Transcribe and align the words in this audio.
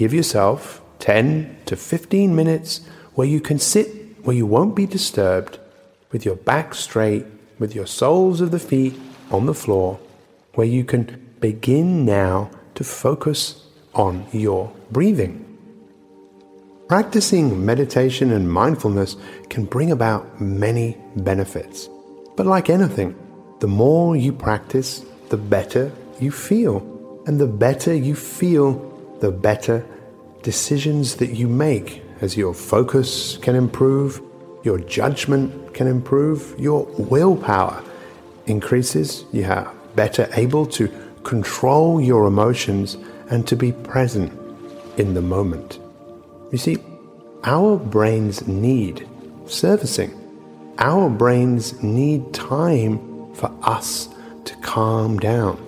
Give 0.00 0.14
yourself 0.14 0.80
10 1.00 1.58
to 1.66 1.76
15 1.76 2.34
minutes 2.34 2.80
where 3.12 3.26
you 3.26 3.38
can 3.38 3.58
sit 3.58 4.24
where 4.24 4.34
you 4.34 4.46
won't 4.46 4.74
be 4.74 4.86
disturbed, 4.86 5.58
with 6.10 6.24
your 6.24 6.36
back 6.36 6.74
straight, 6.74 7.26
with 7.58 7.74
your 7.74 7.86
soles 7.86 8.40
of 8.40 8.50
the 8.50 8.58
feet 8.58 8.94
on 9.30 9.44
the 9.44 9.52
floor, 9.52 10.00
where 10.54 10.66
you 10.66 10.84
can 10.84 11.04
begin 11.40 12.06
now 12.06 12.50
to 12.76 12.82
focus 12.82 13.66
on 13.94 14.24
your 14.32 14.72
breathing. 14.90 15.44
Practicing 16.88 17.62
meditation 17.62 18.32
and 18.32 18.50
mindfulness 18.50 19.18
can 19.50 19.66
bring 19.66 19.92
about 19.92 20.40
many 20.40 20.96
benefits. 21.16 21.90
But 22.38 22.46
like 22.46 22.70
anything, 22.70 23.14
the 23.58 23.68
more 23.68 24.16
you 24.16 24.32
practice, 24.32 25.04
the 25.28 25.36
better 25.36 25.92
you 26.20 26.30
feel. 26.30 26.78
And 27.26 27.38
the 27.38 27.46
better 27.46 27.94
you 27.94 28.14
feel, 28.14 28.89
the 29.20 29.30
better 29.30 29.86
decisions 30.42 31.16
that 31.16 31.30
you 31.30 31.46
make 31.46 32.02
as 32.20 32.36
your 32.36 32.54
focus 32.54 33.38
can 33.38 33.54
improve, 33.54 34.20
your 34.62 34.78
judgment 34.78 35.74
can 35.74 35.86
improve, 35.86 36.54
your 36.58 36.84
willpower 36.98 37.82
increases, 38.46 39.24
you 39.32 39.44
are 39.44 39.72
better 39.94 40.28
able 40.34 40.66
to 40.66 40.88
control 41.24 42.00
your 42.00 42.26
emotions 42.26 42.96
and 43.30 43.46
to 43.46 43.56
be 43.56 43.72
present 43.72 44.32
in 44.98 45.14
the 45.14 45.22
moment. 45.22 45.78
You 46.52 46.58
see, 46.58 46.78
our 47.44 47.76
brains 47.78 48.46
need 48.46 49.08
servicing. 49.46 50.16
Our 50.78 51.10
brains 51.10 51.82
need 51.82 52.32
time 52.32 53.34
for 53.34 53.54
us 53.62 54.08
to 54.44 54.56
calm 54.56 55.18
down, 55.18 55.58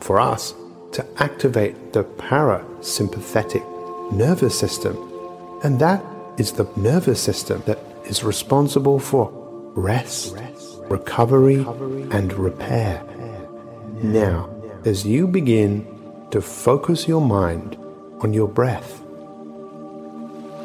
for 0.00 0.20
us 0.20 0.54
to 0.98 1.06
activate 1.22 1.92
the 1.92 2.02
parasympathetic 2.02 3.62
nervous 4.12 4.58
system 4.58 4.96
and 5.62 5.78
that 5.78 6.04
is 6.38 6.52
the 6.52 6.68
nervous 6.76 7.20
system 7.22 7.62
that 7.66 7.78
is 8.04 8.24
responsible 8.24 8.98
for 8.98 9.30
rest, 9.76 10.36
recovery, 10.88 11.64
and 12.10 12.32
repair. 12.32 13.02
Now, 14.02 14.50
as 14.84 15.06
you 15.06 15.28
begin 15.28 15.86
to 16.32 16.40
focus 16.40 17.06
your 17.06 17.20
mind 17.20 17.76
on 18.20 18.32
your 18.32 18.48
breath, 18.48 19.00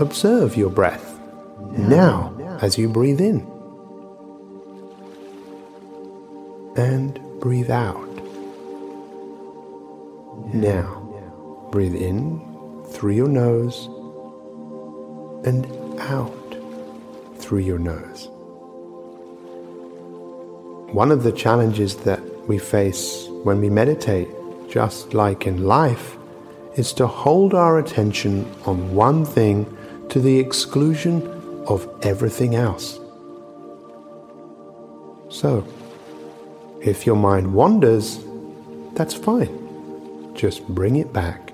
observe 0.00 0.56
your 0.56 0.70
breath 0.70 1.20
now 1.70 2.32
as 2.62 2.78
you 2.78 2.88
breathe 2.88 3.20
in 3.20 3.46
and 6.76 7.20
breathe 7.40 7.70
out. 7.70 8.15
Now, 10.56 11.68
breathe 11.70 11.94
in 11.94 12.40
through 12.88 13.12
your 13.12 13.28
nose 13.28 13.90
and 15.46 15.66
out 16.00 16.32
through 17.36 17.58
your 17.58 17.78
nose. 17.78 18.28
One 20.94 21.12
of 21.12 21.24
the 21.24 21.32
challenges 21.32 21.96
that 21.98 22.22
we 22.48 22.56
face 22.56 23.26
when 23.44 23.60
we 23.60 23.68
meditate, 23.68 24.28
just 24.70 25.12
like 25.12 25.46
in 25.46 25.64
life, 25.64 26.16
is 26.76 26.94
to 26.94 27.06
hold 27.06 27.52
our 27.52 27.78
attention 27.78 28.50
on 28.64 28.94
one 28.94 29.26
thing 29.26 29.66
to 30.08 30.20
the 30.20 30.38
exclusion 30.38 31.22
of 31.66 31.86
everything 32.00 32.54
else. 32.54 32.98
So, 35.28 35.66
if 36.80 37.04
your 37.04 37.16
mind 37.16 37.52
wanders, 37.52 38.20
that's 38.94 39.12
fine. 39.12 39.65
Just 40.36 40.66
bring 40.68 40.96
it 40.96 41.12
back 41.12 41.52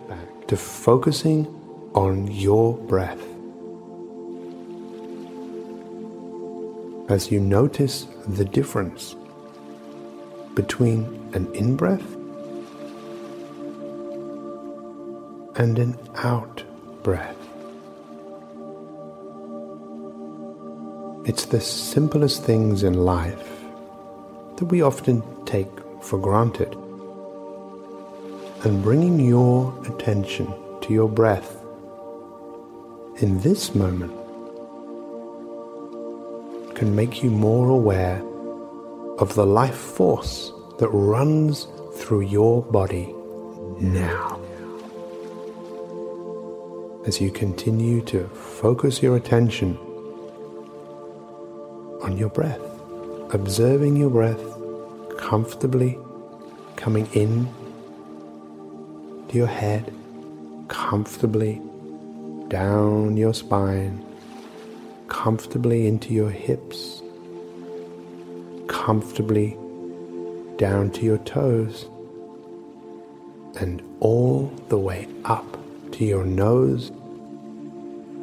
to 0.49 0.57
focusing 0.57 1.47
on 1.95 2.31
your 2.31 2.77
breath. 2.77 3.23
as 7.13 7.31
you 7.31 7.39
notice 7.39 8.07
the 8.27 8.45
difference 8.45 9.15
between 10.55 11.05
an 11.35 11.47
in 11.55 11.77
breath 11.77 12.15
and 15.57 15.79
an 15.79 15.95
out 16.17 16.65
breath. 17.03 17.37
It's 21.27 21.45
the 21.45 21.61
simplest 21.61 22.45
things 22.45 22.83
in 22.83 22.95
life 22.95 23.61
that 24.57 24.65
we 24.65 24.81
often 24.81 25.23
take 25.45 25.71
for 26.01 26.19
granted. 26.19 26.82
And 28.65 28.81
bringing 28.81 29.19
your 29.19 29.75
attention 29.89 30.47
to 30.83 30.93
your 30.93 31.09
breath 31.09 31.57
in 33.17 33.41
this 33.41 33.75
moment 33.75 34.13
can 36.77 36.95
make 36.95 37.25
you 37.25 37.31
more 37.31 37.71
aware 37.71 38.23
of 39.19 39.35
the 39.35 39.45
life 39.45 39.75
force 39.75 40.53
that 40.79 40.89
runs 40.91 41.67
through 41.97 42.21
your 42.21 42.63
body 42.63 43.13
now. 43.81 44.41
As 47.05 47.21
you 47.21 47.33
continue 47.33 48.01
to 48.03 48.29
focus 48.29 49.03
your 49.03 49.17
attention 49.17 49.77
on 52.01 52.17
your 52.17 52.31
breath, 52.31 52.61
observing 53.35 53.97
your 53.97 54.11
breath 54.11 54.41
comfortably 55.19 55.99
coming 56.77 57.09
in 57.13 57.49
your 59.35 59.47
head, 59.47 59.93
comfortably 60.69 61.61
down 62.49 63.17
your 63.17 63.35
spine 63.35 64.05
comfortably 65.13 65.87
into 65.87 66.15
your 66.15 66.31
hips, 66.31 67.03
comfortably 68.67 69.57
down 70.57 70.91
to 70.91 71.05
your 71.05 71.19
toes, 71.19 71.87
and 73.61 73.83
all 74.01 74.47
the 74.69 74.79
way 74.79 75.07
up 75.27 75.45
to 75.93 76.07
your 76.07 76.25
nose, 76.25 76.89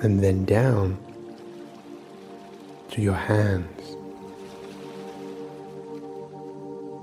and 0.02 0.20
then 0.20 0.46
down 0.46 0.98
to 2.90 3.02
your 3.04 3.14
hands. 3.14 3.96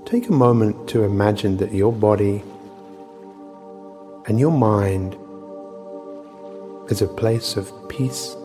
Take 0.05 0.27
a 0.27 0.33
moment 0.33 0.89
to 0.89 1.03
imagine 1.03 1.57
that 1.57 1.73
your 1.73 1.93
body 1.93 2.43
and 4.27 4.39
your 4.39 4.51
mind 4.51 5.17
is 6.91 7.01
a 7.01 7.07
place 7.07 7.55
of 7.55 7.71
peace 7.89 8.35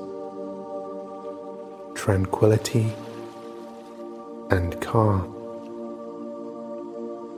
tranquility 2.03 2.93
and 4.51 4.81
calm. 4.81 5.23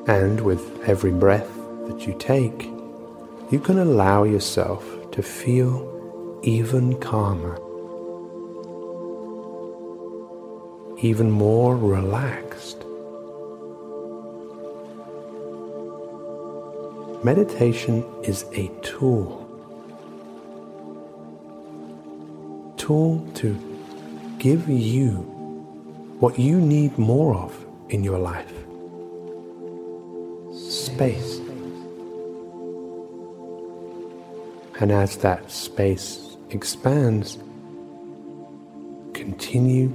And 0.06 0.40
with 0.40 0.82
every 0.88 1.10
breath 1.10 1.54
that 1.86 2.06
you 2.06 2.16
take, 2.18 2.70
you 3.50 3.60
can 3.62 3.78
allow 3.78 4.24
yourself 4.24 4.82
to 5.12 5.22
feel 5.22 6.40
even 6.42 6.98
calmer, 6.98 7.58
even 10.98 11.30
more 11.30 11.76
relaxed. 11.76 12.83
Meditation 17.24 18.04
is 18.22 18.44
a 18.52 18.68
tool. 18.82 19.40
Tool 22.76 23.26
to 23.36 23.58
give 24.38 24.68
you 24.68 25.14
what 26.20 26.38
you 26.38 26.60
need 26.60 26.98
more 26.98 27.34
of 27.34 27.64
in 27.88 28.04
your 28.04 28.18
life 28.18 28.52
space. 30.52 31.40
And 34.80 34.92
as 34.92 35.16
that 35.18 35.50
space 35.50 36.36
expands, 36.50 37.38
continue 39.14 39.88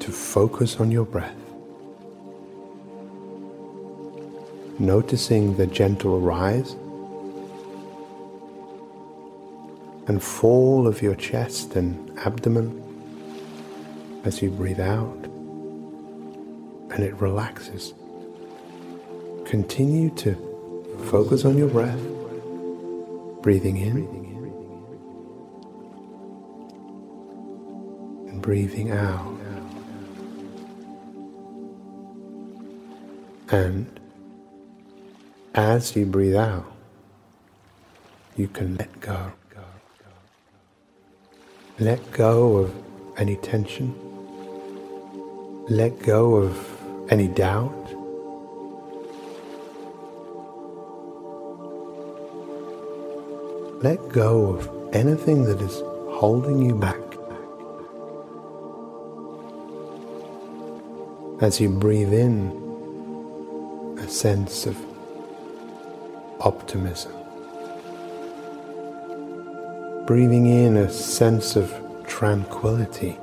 to 0.00 0.12
focus 0.12 0.80
on 0.80 0.90
your 0.90 1.06
breath. 1.06 1.43
Noticing 4.78 5.56
the 5.56 5.66
gentle 5.66 6.20
rise 6.20 6.72
and 10.06 10.22
fall 10.22 10.86
of 10.86 11.00
your 11.00 11.14
chest 11.14 11.76
and 11.76 12.18
abdomen 12.18 12.80
as 14.24 14.42
you 14.42 14.50
breathe 14.50 14.80
out 14.80 15.24
and 16.90 17.02
it 17.02 17.14
relaxes. 17.20 17.94
Continue 19.44 20.10
to 20.16 20.34
focus 21.10 21.44
on 21.44 21.58
your 21.58 21.68
breath, 21.68 22.00
breathing 23.42 23.76
in 23.76 23.96
and 28.28 28.40
breathing 28.42 28.90
out. 28.90 29.32
And 33.50 34.00
as 35.54 35.94
you 35.94 36.04
breathe 36.04 36.34
out, 36.34 36.66
you 38.36 38.48
can 38.48 38.76
let 38.76 39.00
go. 39.00 39.32
Let 41.80 42.12
go 42.12 42.58
of 42.58 42.74
any 43.16 43.34
tension. 43.34 43.94
Let 45.68 46.00
go 46.02 46.36
of 46.36 46.56
any 47.10 47.26
doubt. 47.26 47.72
Let 53.82 54.08
go 54.08 54.54
of 54.54 54.94
anything 54.94 55.44
that 55.44 55.60
is 55.60 55.82
holding 56.14 56.62
you 56.62 56.76
back. 56.76 56.96
As 61.42 61.60
you 61.60 61.68
breathe 61.70 62.12
in 62.12 62.52
a 63.98 64.08
sense 64.08 64.64
of 64.66 64.76
optimism. 66.40 67.12
Breathing 70.06 70.46
in 70.46 70.76
a 70.76 70.90
sense 70.90 71.56
of 71.56 71.72
tranquility. 72.06 73.18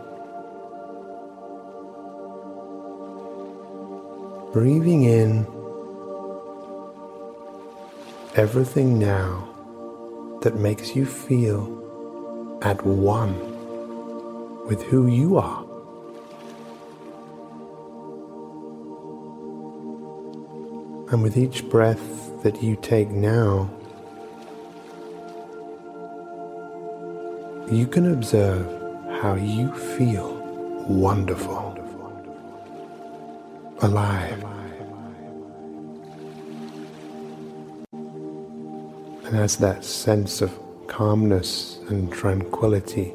Breathing 4.53 5.03
in 5.03 5.45
everything 8.35 8.97
now 8.97 9.47
that 10.41 10.55
makes 10.55 10.95
you 10.95 11.05
feel 11.05 11.77
at 12.61 12.83
one 12.85 13.35
with 14.65 14.81
who 14.83 15.07
you 15.07 15.37
are. 15.37 15.65
And 21.11 21.21
with 21.21 21.37
each 21.37 21.69
breath 21.69 22.30
that 22.43 22.61
you 22.63 22.75
take 22.81 23.09
now, 23.09 23.69
you 27.71 27.87
can 27.87 28.11
observe 28.11 28.65
how 29.21 29.35
you 29.35 29.71
feel 29.97 30.35
wonderful, 30.87 31.77
alive. 33.81 34.43
And 39.25 39.39
as 39.39 39.57
that 39.57 39.85
sense 39.85 40.41
of 40.41 40.51
calmness 40.87 41.79
and 41.89 42.11
tranquility 42.11 43.13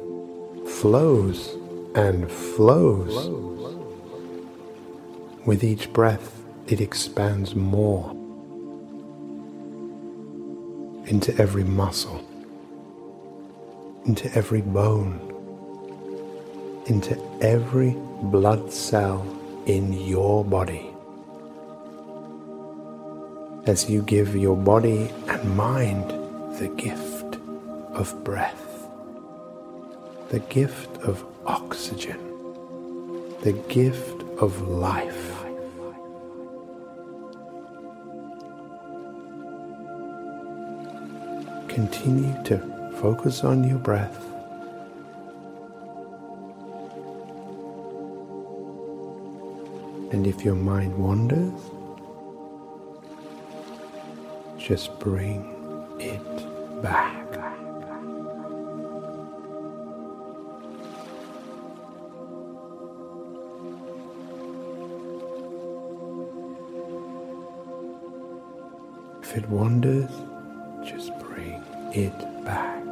flows 0.79 1.55
and 1.95 2.31
flows, 2.31 3.29
with 5.45 5.63
each 5.63 5.91
breath 5.93 6.43
it 6.67 6.81
expands 6.81 7.55
more 7.55 8.13
into 11.07 11.33
every 11.41 11.63
muscle, 11.63 12.21
into 14.05 14.29
every 14.35 14.61
bone, 14.61 15.19
into 16.87 17.17
every 17.41 17.95
blood 18.23 18.71
cell 18.71 19.25
in 19.65 19.93
your 19.93 20.43
body. 20.43 20.89
As 23.65 23.89
you 23.89 24.01
give 24.01 24.35
your 24.35 24.55
body 24.55 25.09
and 25.27 25.57
mind 25.57 26.09
the 26.59 26.69
gift 26.77 27.37
of 27.93 28.13
breath, 28.23 28.87
the 30.29 30.39
gift 30.49 30.97
of 30.97 31.25
oxygen, 31.45 32.19
the 33.41 33.53
gift 33.69 34.23
of 34.39 34.61
life. 34.67 35.46
Continue 41.77 42.33
to 42.43 42.57
focus 42.99 43.43
on 43.43 43.63
your 43.63 43.77
breath. 43.77 44.17
And 50.11 50.25
if 50.25 50.43
your 50.43 50.55
mind 50.55 50.97
wanders, 50.97 51.53
just 54.57 54.97
bring 54.97 55.45
it 55.99 56.81
back. 56.81 57.13
If 69.21 69.37
it 69.37 69.47
wanders, 69.47 70.09
it 71.97 72.45
back. 72.45 72.83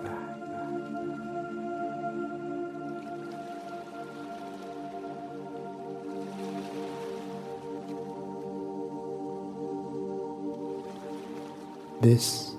This 12.02 12.56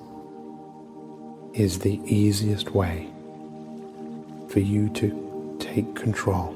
is 1.55 1.81
the 1.81 2.01
easiest 2.05 2.71
way 2.71 3.09
for 4.49 4.61
you 4.61 4.89
to 4.91 5.57
take 5.61 5.95
control. 5.95 6.53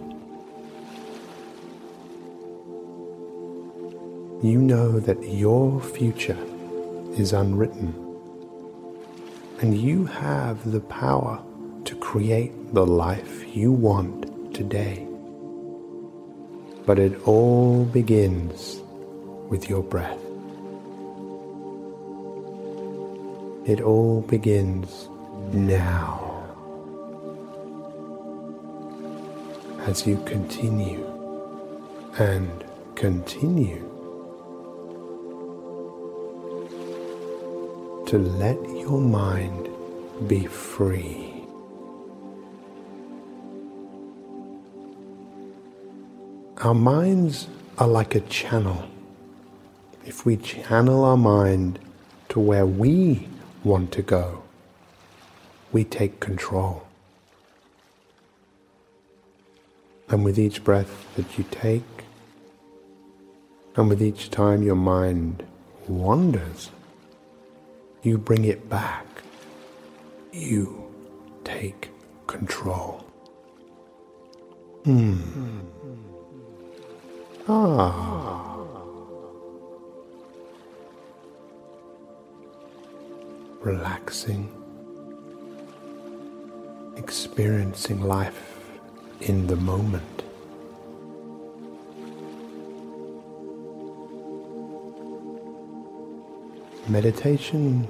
You 4.43 4.60
know 4.60 4.98
that 5.00 5.22
your 5.22 5.81
future 5.81 6.38
is 7.12 7.32
unwritten, 7.32 8.09
and 9.60 9.76
you 9.76 10.06
have 10.06 10.70
the 10.70 10.81
power 10.81 11.38
to 11.84 11.94
create 11.96 12.72
the 12.72 12.86
life 12.86 13.44
you 13.55 13.70
want 13.70 14.55
today. 14.55 15.06
But 16.86 16.98
it 16.98 17.14
all 17.29 17.84
begins 17.84 18.81
with 19.50 19.69
your 19.69 19.82
breath. 19.82 20.19
It 23.67 23.82
all 23.82 24.22
begins 24.22 25.08
now. 25.52 26.26
As 29.81 30.06
you 30.06 30.17
continue 30.24 31.05
and 32.19 32.64
continue 32.94 33.86
to 38.10 38.19
let 38.19 38.58
your 38.70 39.00
mind 39.00 39.69
be 40.26 40.44
free. 40.44 41.32
Our 46.56 46.74
minds 46.74 47.46
are 47.79 47.86
like 47.86 48.17
a 48.17 48.20
channel. 48.22 48.82
If 50.05 50.26
we 50.26 50.36
channel 50.36 51.05
our 51.05 51.17
mind 51.17 51.79
to 52.31 52.40
where 52.40 52.67
we 52.67 53.29
want 53.62 53.93
to 53.93 54.02
go, 54.02 54.43
we 55.70 55.84
take 55.84 56.19
control. 56.19 56.88
And 60.08 60.24
with 60.24 60.36
each 60.36 60.64
breath 60.64 61.06
that 61.14 61.38
you 61.38 61.44
take, 61.52 62.05
and 63.76 63.88
with 63.88 64.02
each 64.02 64.32
time 64.32 64.64
your 64.64 64.74
mind 64.74 65.44
wanders, 65.86 66.70
you 68.02 68.19
bring 68.19 68.44
it 68.44 68.69
back. 68.69 69.06
You 70.32 70.90
take 71.44 71.90
control. 72.26 73.04
Hmm. 74.84 75.60
Ah. 77.48 78.56
Relaxing, 83.60 84.48
experiencing 86.96 88.00
life 88.00 88.56
in 89.20 89.46
the 89.46 89.56
moment. 89.56 90.22
Meditation 96.91 97.87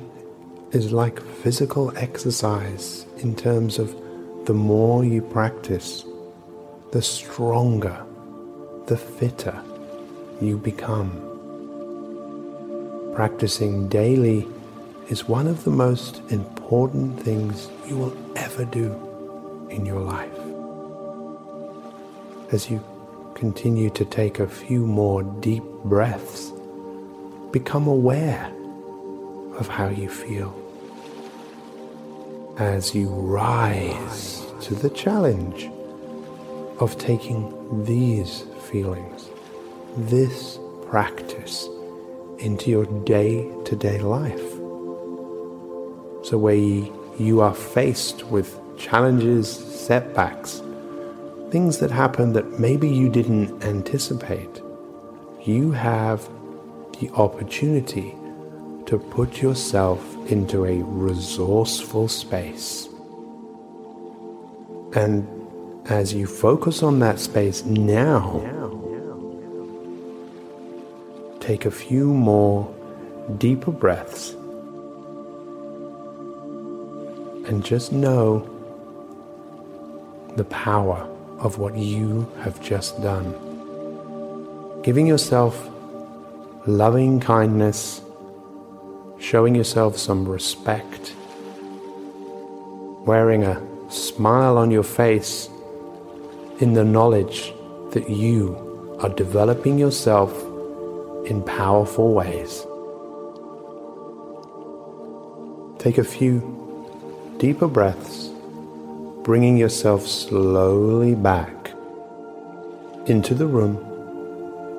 is 0.72 0.92
like 0.92 1.22
physical 1.42 1.90
exercise 1.96 3.06
in 3.20 3.34
terms 3.34 3.78
of 3.78 3.96
the 4.44 4.52
more 4.52 5.06
you 5.06 5.22
practice, 5.22 6.04
the 6.92 7.00
stronger, 7.00 8.04
the 8.88 8.98
fitter 8.98 9.58
you 10.42 10.58
become. 10.58 11.10
Practicing 13.14 13.88
daily 13.88 14.46
is 15.08 15.26
one 15.26 15.46
of 15.46 15.64
the 15.64 15.70
most 15.70 16.20
important 16.28 17.18
things 17.22 17.70
you 17.88 17.96
will 17.96 18.14
ever 18.36 18.66
do 18.66 18.92
in 19.70 19.86
your 19.86 20.00
life. 20.00 20.38
As 22.52 22.68
you 22.68 22.84
continue 23.34 23.88
to 23.88 24.04
take 24.04 24.40
a 24.40 24.46
few 24.46 24.84
more 24.84 25.22
deep 25.22 25.64
breaths, 25.84 26.52
become 27.50 27.86
aware 27.86 28.52
of 29.60 29.68
how 29.68 29.88
you 29.88 30.08
feel. 30.08 30.56
As 32.58 32.94
you 32.94 33.08
rise 33.08 34.44
to 34.62 34.74
the 34.74 34.90
challenge 34.90 35.70
of 36.80 36.98
taking 36.98 37.84
these 37.84 38.44
feelings, 38.70 39.28
this 39.96 40.58
practice 40.88 41.68
into 42.38 42.70
your 42.70 42.86
day 43.04 43.48
to 43.66 43.76
day 43.76 43.98
life. 43.98 44.50
So, 46.22 46.38
where 46.38 46.54
you 46.54 47.40
are 47.40 47.54
faced 47.54 48.24
with 48.24 48.58
challenges, 48.78 49.50
setbacks, 49.50 50.62
things 51.50 51.78
that 51.78 51.90
happen 51.90 52.32
that 52.32 52.58
maybe 52.58 52.88
you 52.88 53.08
didn't 53.08 53.62
anticipate, 53.62 54.62
you 55.42 55.72
have 55.72 56.28
the 56.98 57.10
opportunity 57.14 58.14
to 58.90 58.98
put 58.98 59.40
yourself 59.40 60.02
into 60.32 60.64
a 60.64 60.82
resourceful 60.82 62.08
space. 62.08 62.88
And 64.96 65.28
as 65.86 66.12
you 66.12 66.26
focus 66.26 66.82
on 66.82 66.98
that 66.98 67.20
space 67.20 67.64
now, 67.64 68.40
take 71.38 71.66
a 71.66 71.70
few 71.70 72.12
more 72.12 72.68
deeper 73.38 73.70
breaths 73.70 74.32
and 77.46 77.64
just 77.64 77.92
know 77.92 78.40
the 80.34 80.44
power 80.46 81.08
of 81.38 81.58
what 81.58 81.76
you 81.76 82.28
have 82.40 82.60
just 82.60 83.00
done. 83.00 83.30
Giving 84.82 85.06
yourself 85.06 85.70
loving 86.66 87.20
kindness 87.20 88.02
showing 89.30 89.54
yourself 89.54 89.96
some 89.96 90.28
respect, 90.28 91.14
wearing 93.06 93.44
a 93.44 93.62
smile 93.88 94.58
on 94.58 94.72
your 94.72 94.82
face 94.82 95.48
in 96.58 96.72
the 96.72 96.84
knowledge 96.84 97.54
that 97.92 98.10
you 98.10 98.98
are 99.00 99.08
developing 99.10 99.78
yourself 99.78 100.32
in 101.26 101.40
powerful 101.44 102.12
ways. 102.12 102.66
Take 105.78 105.98
a 105.98 106.02
few 106.02 106.40
deeper 107.38 107.68
breaths, 107.68 108.32
bringing 109.22 109.56
yourself 109.56 110.08
slowly 110.08 111.14
back 111.14 111.70
into 113.06 113.34
the 113.34 113.46
room. 113.46 113.76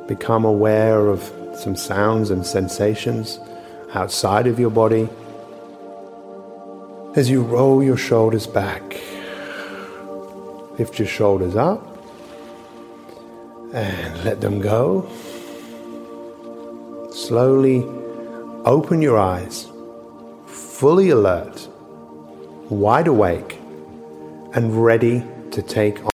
Become 0.10 0.43
aware 0.43 1.08
of 1.08 1.24
some 1.55 1.77
sounds 1.77 2.31
and 2.31 2.46
sensations 2.46 3.39
outside 3.93 4.48
of 4.48 4.60
your 4.60 4.69
body. 4.69 5.10
As 7.15 7.29
you 7.29 7.41
roll 7.41 7.83
your 7.83 7.98
shoulders 7.98 8.48
back, 8.48 8.81
lift 10.79 10.98
your 10.98 11.07
shoulders 11.07 11.55
up 11.55 11.86
and 13.74 14.24
let 14.24 14.41
them 14.41 14.60
go. 14.60 15.10
Slowly 17.12 17.83
open 18.65 19.01
your 19.01 19.17
eyes, 19.17 19.67
fully 20.45 21.10
alert, 21.10 21.67
wide 22.69 23.07
awake, 23.07 23.60
and 24.53 24.83
ready 24.83 25.24
to 25.51 25.62
take 25.62 26.11